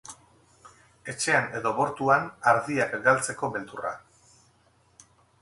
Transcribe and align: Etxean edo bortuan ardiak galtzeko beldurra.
Etxean 1.11 1.45
edo 1.59 1.73
bortuan 1.81 2.25
ardiak 2.53 2.97
galtzeko 3.09 3.53
beldurra. 3.59 3.95